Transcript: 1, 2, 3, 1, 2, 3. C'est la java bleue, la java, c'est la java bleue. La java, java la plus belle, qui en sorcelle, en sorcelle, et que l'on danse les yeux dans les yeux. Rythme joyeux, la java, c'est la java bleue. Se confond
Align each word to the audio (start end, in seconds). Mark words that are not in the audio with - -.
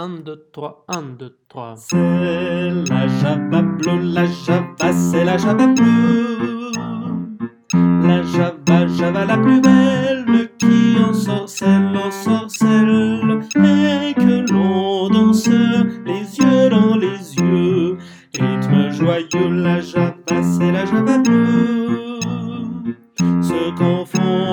1, 0.00 0.22
2, 0.24 0.44
3, 0.52 0.84
1, 0.86 1.02
2, 1.18 1.36
3. 1.48 1.74
C'est 1.76 1.96
la 2.88 3.08
java 3.08 3.62
bleue, 3.62 4.00
la 4.14 4.26
java, 4.26 4.92
c'est 4.92 5.24
la 5.24 5.36
java 5.36 5.66
bleue. 5.66 6.70
La 7.74 8.22
java, 8.22 8.86
java 8.86 9.24
la 9.24 9.36
plus 9.38 9.60
belle, 9.60 10.50
qui 10.56 10.96
en 11.02 11.12
sorcelle, 11.12 11.96
en 11.96 12.12
sorcelle, 12.12 13.40
et 13.56 14.14
que 14.14 14.52
l'on 14.52 15.08
danse 15.08 15.48
les 15.48 16.38
yeux 16.38 16.68
dans 16.70 16.94
les 16.94 17.34
yeux. 17.34 17.98
Rythme 18.38 18.92
joyeux, 18.92 19.50
la 19.50 19.80
java, 19.80 20.14
c'est 20.28 20.70
la 20.70 20.86
java 20.86 21.18
bleue. 21.18 22.20
Se 23.42 23.76
confond 23.76 24.47